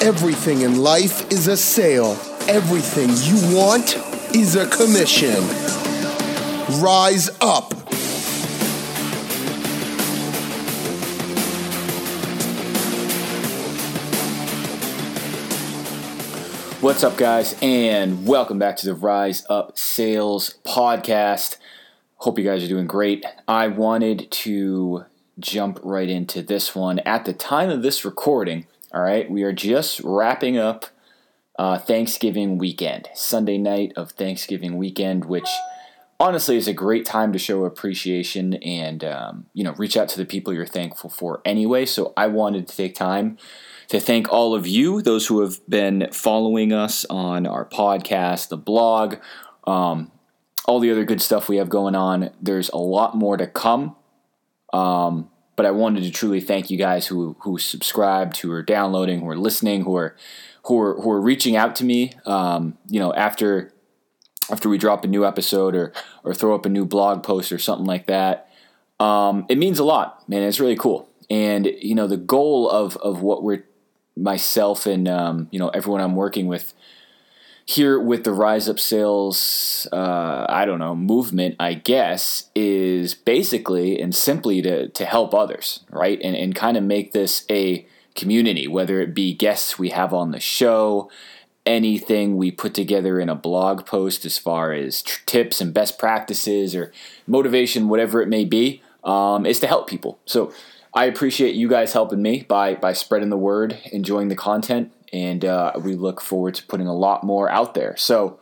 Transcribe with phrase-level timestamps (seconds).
[0.00, 2.12] Everything in life is a sale.
[2.46, 3.96] Everything you want
[4.32, 5.34] is a commission.
[6.80, 7.74] Rise up.
[16.80, 21.56] What's up, guys, and welcome back to the Rise Up Sales Podcast.
[22.18, 23.26] Hope you guys are doing great.
[23.48, 25.06] I wanted to
[25.40, 27.00] jump right into this one.
[27.00, 30.86] At the time of this recording, all right, we are just wrapping up
[31.58, 35.48] uh, Thanksgiving weekend, Sunday night of Thanksgiving weekend, which
[36.20, 40.18] honestly is a great time to show appreciation and um, you know reach out to
[40.18, 41.84] the people you're thankful for anyway.
[41.84, 43.38] So I wanted to take time
[43.88, 48.56] to thank all of you, those who have been following us on our podcast, the
[48.56, 49.16] blog,
[49.66, 50.12] um,
[50.66, 52.30] all the other good stuff we have going on.
[52.40, 53.96] There's a lot more to come.
[54.72, 59.22] Um, but I wanted to truly thank you guys who who subscribed, who are downloading,
[59.22, 60.14] who are listening, who are
[60.66, 62.12] who are who are reaching out to me.
[62.26, 63.74] Um, you know, after
[64.52, 65.92] after we drop a new episode or
[66.22, 68.48] or throw up a new blog post or something like that.
[69.00, 70.44] Um, it means a lot, man.
[70.44, 71.08] It's really cool.
[71.28, 73.64] And you know, the goal of of what we're
[74.16, 76.72] myself and um, you know everyone I'm working with
[77.68, 84.00] here with the rise up sales uh, i don't know movement i guess is basically
[84.00, 86.18] and simply to, to help others right?
[86.22, 90.30] And, and kind of make this a community whether it be guests we have on
[90.30, 91.10] the show
[91.66, 95.98] anything we put together in a blog post as far as tr- tips and best
[95.98, 96.90] practices or
[97.26, 100.18] motivation whatever it may be um, is to help people.
[100.24, 100.52] So
[100.94, 105.44] I appreciate you guys helping me by by spreading the word, enjoying the content, and
[105.44, 107.96] uh, we look forward to putting a lot more out there.
[107.96, 108.38] So,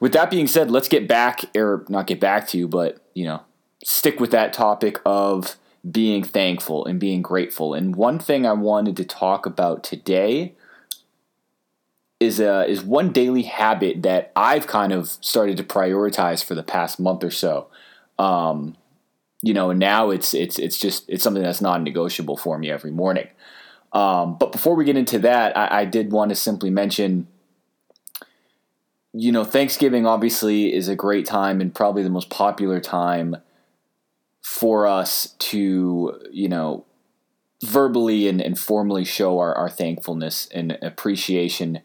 [0.00, 3.24] with that being said, let's get back, or not get back to you, but you
[3.24, 3.42] know,
[3.82, 5.56] stick with that topic of
[5.88, 7.74] being thankful and being grateful.
[7.74, 10.54] And one thing I wanted to talk about today
[12.20, 16.62] is uh, is one daily habit that I've kind of started to prioritize for the
[16.62, 17.68] past month or so.
[18.18, 18.76] Um,
[19.42, 23.28] you know, now it's it's it's just it's something that's non-negotiable for me every morning.
[23.94, 27.28] Um, but before we get into that, I, I did want to simply mention,
[29.12, 33.36] you know, Thanksgiving obviously is a great time and probably the most popular time
[34.42, 36.84] for us to, you know,
[37.64, 41.80] verbally and, and formally show our, our thankfulness and appreciation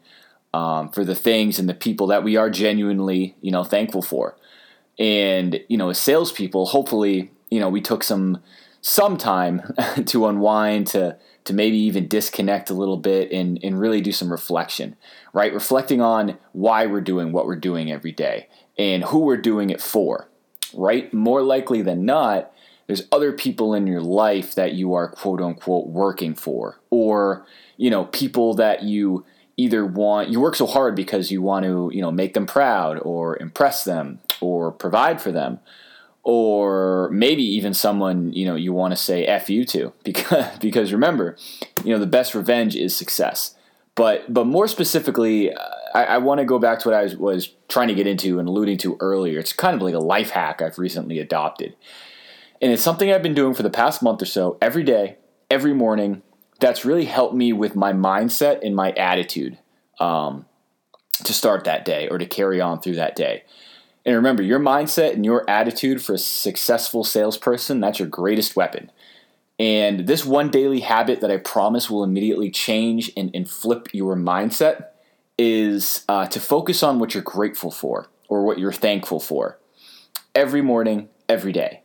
[0.52, 4.36] um, for the things and the people that we are genuinely, you know, thankful for.
[4.98, 8.42] And, you know, as salespeople, hopefully you know, we took some
[8.80, 9.74] some time
[10.06, 14.30] to unwind, to to maybe even disconnect a little bit and, and really do some
[14.30, 14.96] reflection,
[15.32, 15.52] right?
[15.52, 19.80] Reflecting on why we're doing what we're doing every day and who we're doing it
[19.80, 20.28] for,
[20.74, 21.12] right?
[21.12, 22.52] More likely than not,
[22.86, 27.46] there's other people in your life that you are quote unquote working for, or,
[27.76, 29.24] you know, people that you
[29.56, 32.98] either want, you work so hard because you want to, you know, make them proud
[32.98, 35.60] or impress them or provide for them
[36.22, 40.92] or maybe even someone you know you want to say f you to because because
[40.92, 41.36] remember
[41.84, 43.56] you know the best revenge is success.
[43.96, 45.54] But but more specifically
[45.94, 48.38] i, I want to go back to what i was, was trying to get into
[48.38, 49.38] and alluding to earlier.
[49.38, 51.74] It's kind of like a life hack i've recently adopted.
[52.62, 55.16] And it's something i've been doing for the past month or so every day
[55.50, 56.22] every morning
[56.60, 59.58] that's really helped me with my mindset and my attitude
[59.98, 60.46] um,
[61.24, 63.42] to start that day or to carry on through that day
[64.10, 68.90] and remember, your mindset and your attitude for a successful salesperson, that's your greatest weapon.
[69.56, 74.16] And this one daily habit that I promise will immediately change and, and flip your
[74.16, 74.86] mindset
[75.38, 79.60] is uh, to focus on what you're grateful for or what you're thankful for
[80.34, 81.82] every morning, every day.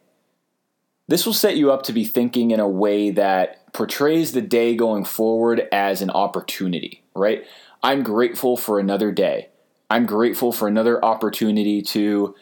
[1.07, 4.75] This will set you up to be thinking in a way that portrays the day
[4.75, 7.45] going forward as an opportunity, right?
[7.83, 9.49] I'm grateful for another day.
[9.89, 12.35] I'm grateful for another opportunity to,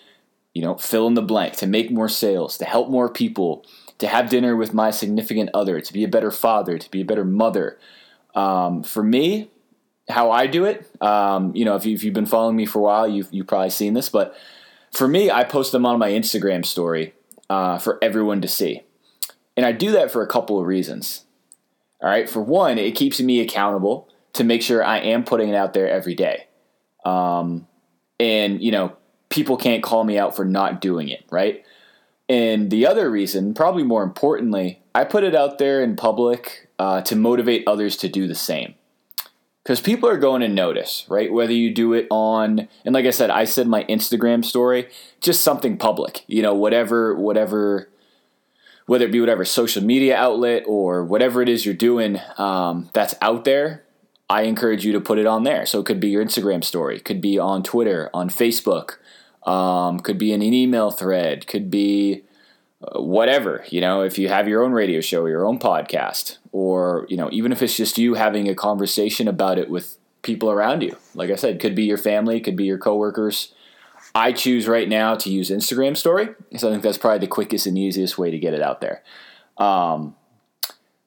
[0.53, 3.65] you know, fill in the blank, to make more sales, to help more people,
[3.97, 7.05] to have dinner with my significant other, to be a better father, to be a
[7.05, 7.77] better mother.
[8.35, 9.51] Um, for me,
[10.09, 12.83] how I do it, um, you know, if, you, have been following me for a
[12.83, 14.35] while, you've, you've probably seen this, but
[14.91, 17.13] for me, I post them on my Instagram story
[17.49, 18.83] uh, for everyone to see.
[19.57, 21.25] And I do that for a couple of reasons.
[22.01, 22.29] All right.
[22.29, 25.89] For one, it keeps me accountable to make sure I am putting it out there
[25.89, 26.47] every day.
[27.05, 27.67] Um,
[28.19, 28.95] and, you know,
[29.29, 31.63] people can't call me out for not doing it, right?
[32.29, 37.01] And the other reason, probably more importantly, I put it out there in public uh,
[37.01, 38.75] to motivate others to do the same.
[39.63, 41.31] Because people are going to notice, right?
[41.31, 44.89] Whether you do it on, and like I said, I said my Instagram story,
[45.21, 47.89] just something public, you know, whatever, whatever,
[48.87, 53.15] whether it be whatever social media outlet or whatever it is you're doing um, that's
[53.21, 53.82] out there,
[54.29, 55.65] I encourage you to put it on there.
[55.65, 58.97] So it could be your Instagram story, could be on Twitter, on Facebook,
[59.45, 62.23] um, could be in an email thread, could be
[62.81, 63.65] uh, whatever.
[63.69, 67.29] You know, if you have your own radio show, your own podcast, or you know,
[67.31, 70.97] even if it's just you having a conversation about it with people around you.
[71.13, 73.53] Like I said, could be your family, could be your coworkers.
[74.15, 77.67] I choose right now to use Instagram story, so I think that's probably the quickest
[77.67, 79.03] and easiest way to get it out there.
[79.57, 80.15] Um,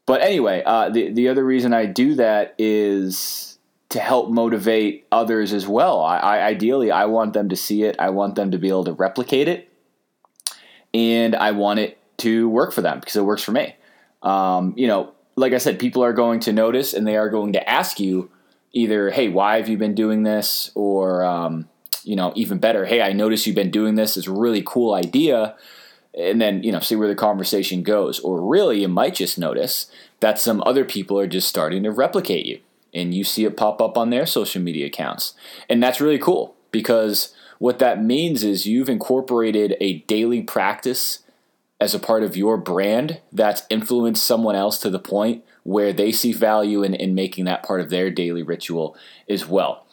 [0.06, 3.58] but anyway, uh, the the other reason I do that is
[3.88, 6.00] to help motivate others as well.
[6.00, 7.96] I, I, ideally I want them to see it.
[7.98, 9.68] I want them to be able to replicate it,
[10.94, 13.74] and I want it to work for them because it works for me.
[14.22, 17.52] Um, you know, like I said, people are going to notice and they are going
[17.54, 18.30] to ask you
[18.72, 21.68] either, "Hey, why have you been doing this?" or um,
[22.04, 24.16] you know, even better, "Hey, I notice you've been doing this.
[24.16, 25.56] It's a really cool idea."
[26.16, 28.18] And then you know see where the conversation goes.
[28.20, 29.90] Or really you might just notice
[30.20, 32.60] that some other people are just starting to replicate you
[32.94, 35.34] and you see it pop up on their social media accounts.
[35.68, 41.20] And that's really cool because what that means is you've incorporated a daily practice
[41.78, 46.12] as a part of your brand that's influenced someone else to the point where they
[46.12, 48.96] see value in, in making that part of their daily ritual
[49.28, 49.86] as well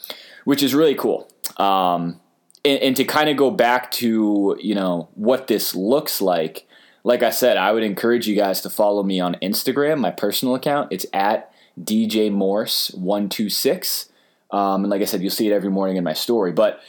[0.43, 1.29] which is really cool.
[1.57, 2.19] Um,
[2.65, 6.67] and, and to kind of go back to you know what this looks like
[7.03, 10.55] like i said i would encourage you guys to follow me on instagram my personal
[10.55, 10.91] account.
[10.91, 14.09] It's at dj morse 126
[14.51, 16.51] um, and like i said you'll see it every morning in my story.
[16.51, 16.79] But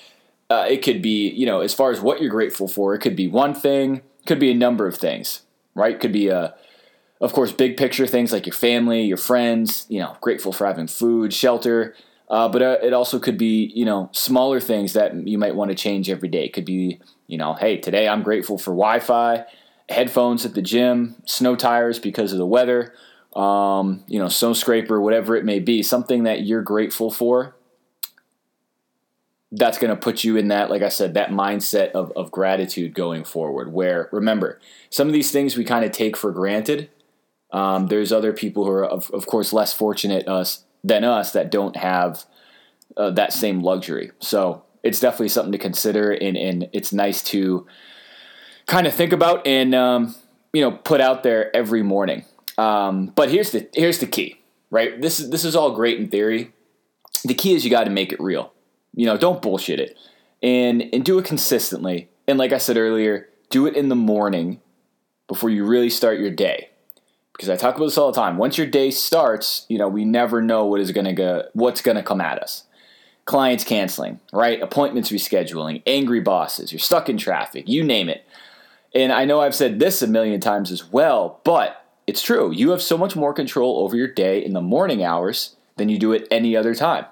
[0.50, 3.16] uh, it could be you know as far as what you're grateful for it could
[3.16, 5.42] be one thing could be a number of things
[5.74, 5.98] right?
[5.98, 6.54] Could be a
[7.20, 10.86] of course big picture things like your family your friends you know grateful for having
[10.86, 11.94] food shelter
[12.34, 15.70] uh, but uh, it also could be, you know, smaller things that you might want
[15.70, 16.46] to change every day.
[16.46, 16.98] It could be,
[17.28, 19.44] you know, hey, today I'm grateful for Wi-Fi,
[19.88, 22.92] headphones at the gym, snow tires because of the weather,
[23.36, 25.80] um, you know, snow scraper, whatever it may be.
[25.80, 27.54] Something that you're grateful for.
[29.52, 32.94] That's going to put you in that, like I said, that mindset of, of gratitude
[32.94, 33.72] going forward.
[33.72, 34.58] Where remember,
[34.90, 36.90] some of these things we kind of take for granted.
[37.52, 41.50] Um, there's other people who are, of, of course, less fortunate us than us that
[41.50, 42.24] don't have
[42.96, 44.12] uh, that same luxury.
[44.20, 47.66] So it's definitely something to consider, and, and it's nice to
[48.66, 50.14] kind of think about and um,
[50.52, 52.24] you know put out there every morning.
[52.58, 54.40] Um, but here's the here's the key,
[54.70, 55.00] right?
[55.00, 56.52] This is this is all great in theory.
[57.24, 58.52] The key is you got to make it real.
[58.94, 59.98] You know, don't bullshit it,
[60.42, 62.10] and and do it consistently.
[62.28, 64.60] And like I said earlier, do it in the morning
[65.26, 66.68] before you really start your day
[67.34, 68.36] because I talk about this all the time.
[68.38, 71.82] Once your day starts, you know, we never know what is going to go, what's
[71.82, 72.64] going to come at us.
[73.24, 74.62] Clients canceling, right?
[74.62, 78.24] Appointments rescheduling, angry bosses, you're stuck in traffic, you name it.
[78.94, 82.52] And I know I've said this a million times as well, but it's true.
[82.52, 85.98] You have so much more control over your day in the morning hours than you
[85.98, 87.06] do at any other time.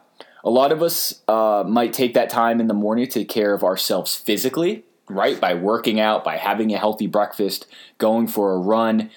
[0.44, 3.54] A lot of us uh, might take that time in the morning to take care
[3.54, 5.40] of ourselves physically, right?
[5.40, 7.66] By working out, by having a healthy breakfast,
[7.98, 9.10] going for a run,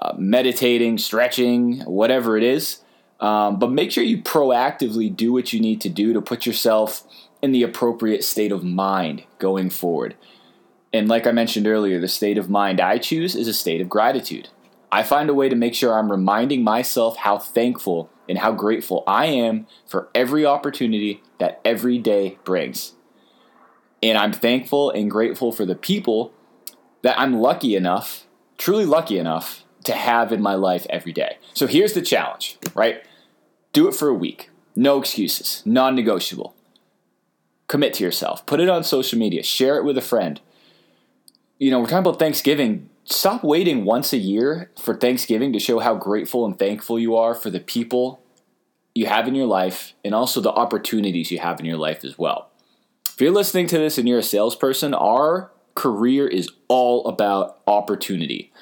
[0.00, 2.82] uh, meditating, stretching, whatever it is.
[3.20, 7.02] Um, but make sure you proactively do what you need to do to put yourself
[7.42, 10.16] in the appropriate state of mind going forward.
[10.92, 13.88] And like I mentioned earlier, the state of mind I choose is a state of
[13.88, 14.48] gratitude.
[14.90, 19.04] I find a way to make sure I'm reminding myself how thankful and how grateful
[19.06, 22.94] I am for every opportunity that every day brings.
[24.02, 26.32] And I'm thankful and grateful for the people
[27.02, 28.26] that I'm lucky enough,
[28.58, 31.38] truly lucky enough, to have in my life every day.
[31.54, 33.02] So here's the challenge, right?
[33.72, 34.50] Do it for a week.
[34.74, 36.54] No excuses, non negotiable.
[37.68, 38.46] Commit to yourself.
[38.46, 39.42] Put it on social media.
[39.42, 40.40] Share it with a friend.
[41.58, 42.90] You know, we're talking about Thanksgiving.
[43.04, 47.34] Stop waiting once a year for Thanksgiving to show how grateful and thankful you are
[47.34, 48.20] for the people
[48.94, 52.18] you have in your life and also the opportunities you have in your life as
[52.18, 52.50] well.
[53.08, 58.52] If you're listening to this and you're a salesperson, our career is all about opportunity.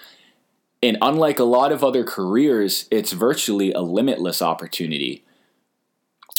[0.84, 5.24] And unlike a lot of other careers, it's virtually a limitless opportunity.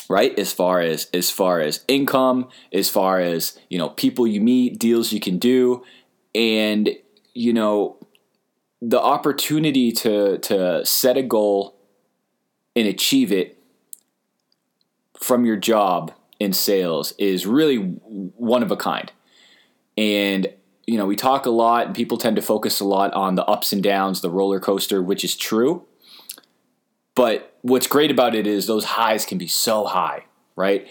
[0.08, 0.38] Right?
[0.38, 4.78] As far as as far as income, as far as, you know, people you meet,
[4.78, 5.84] deals you can do,
[6.36, 6.90] and
[7.34, 7.98] you know,
[8.84, 11.76] the opportunity to to set a goal
[12.76, 13.58] and achieve it
[15.20, 19.12] from your job in sales is really one of a kind.
[19.98, 20.50] And
[20.88, 23.46] you know, we talk a lot and people tend to focus a lot on the
[23.46, 25.86] ups and downs, the roller coaster, which is true.
[27.16, 30.26] But what's great about it is those highs can be so high,
[30.56, 30.88] right?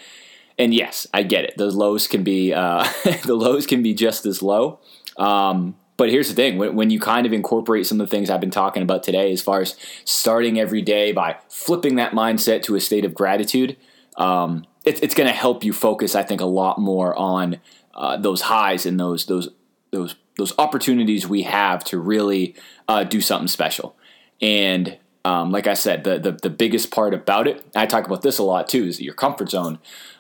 [0.59, 1.55] And yes, I get it.
[1.57, 2.89] Those lows can be uh,
[3.25, 4.81] the lows can be just as low.
[5.17, 8.31] Um, but here's the thing when, when, you kind of incorporate some of the things
[8.31, 12.63] I've been talking about today, as far as starting every day by flipping that mindset
[12.65, 13.77] to a state of gratitude,
[14.17, 17.61] um, it, it's going to help you focus, I think, a lot more on
[17.95, 19.51] uh, those highs and those those
[19.95, 22.55] those those opportunities we have to really
[22.89, 23.97] uh, do something special.
[24.43, 28.23] And um, like I said, the, the, the biggest part about it, I talk about
[28.23, 29.79] this a lot too, is your comfort zone.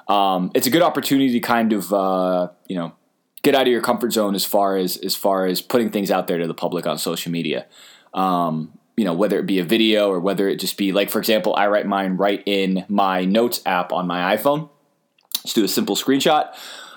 [0.08, 2.94] Um, it's a good opportunity to kind of uh, you know
[3.42, 6.26] get out of your comfort zone as far as as far as putting things out
[6.26, 7.66] there to the public on social media.
[8.12, 11.18] Um, you know, whether it be a video or whether it just be like, for
[11.18, 14.70] example, I write mine right in my notes app on my iPhone.
[15.42, 16.54] Just do a simple screenshot,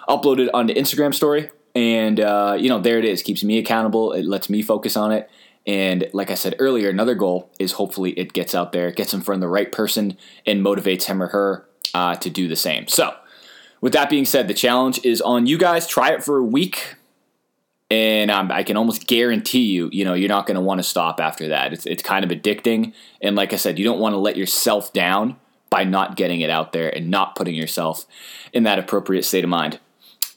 [0.07, 3.21] upload it onto Instagram story, and uh, you know, there it is.
[3.21, 4.11] Keeps me accountable.
[4.11, 5.29] It lets me focus on it.
[5.67, 9.21] And like I said earlier, another goal is hopefully it gets out there, gets in
[9.21, 12.87] front of the right person, and motivates him or her uh, to do the same.
[12.87, 13.13] So
[13.79, 15.85] with that being said, the challenge is on you guys.
[15.85, 16.95] Try it for a week,
[17.91, 20.83] and um, I can almost guarantee you, you know, you're not going to want to
[20.83, 21.73] stop after that.
[21.73, 24.93] It's it's kind of addicting, and like I said, you don't want to let yourself
[24.93, 25.35] down
[25.69, 28.05] by not getting it out there and not putting yourself
[28.51, 29.79] in that appropriate state of mind.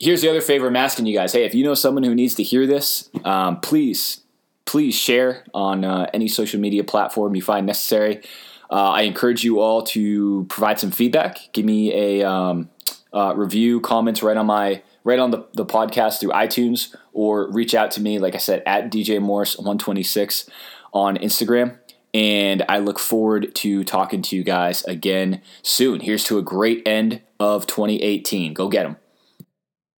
[0.01, 1.35] Here's the other favor I'm asking you guys.
[1.35, 4.23] Hey, if you know someone who needs to hear this, um, please,
[4.65, 8.23] please share on uh, any social media platform you find necessary.
[8.71, 11.51] Uh, I encourage you all to provide some feedback.
[11.53, 12.71] Give me a um,
[13.13, 17.75] uh, review, comments right on my right on the, the podcast through iTunes, or reach
[17.75, 20.49] out to me, like I said, at DJ Morse 126
[20.95, 21.77] on Instagram.
[22.15, 26.01] And I look forward to talking to you guys again soon.
[26.01, 28.55] Here's to a great end of 2018.
[28.55, 28.97] Go get them.